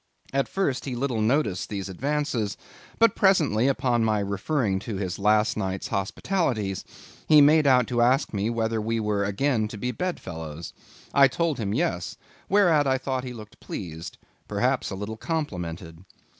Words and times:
At 0.33 0.47
first 0.47 0.85
he 0.85 0.95
little 0.95 1.21
noticed 1.21 1.69
these 1.69 1.87
advances; 1.87 2.57
but 2.97 3.15
presently, 3.15 3.67
upon 3.67 4.03
my 4.03 4.17
referring 4.19 4.79
to 4.79 4.95
his 4.95 5.19
last 5.19 5.55
night's 5.55 5.89
hospitalities, 5.89 6.83
he 7.27 7.39
made 7.39 7.67
out 7.67 7.85
to 7.89 8.01
ask 8.01 8.33
me 8.33 8.49
whether 8.49 8.81
we 8.81 8.99
were 8.99 9.23
again 9.23 9.67
to 9.67 9.77
be 9.77 9.91
bedfellows. 9.91 10.73
I 11.13 11.27
told 11.27 11.59
him 11.59 11.71
yes; 11.71 12.17
whereat 12.49 12.87
I 12.87 12.97
thought 12.97 13.23
he 13.23 13.31
looked 13.33 13.59
pleased, 13.59 14.17
perhaps 14.47 14.89
a 14.89 14.95
little 14.95 15.17
complimented. 15.17 16.03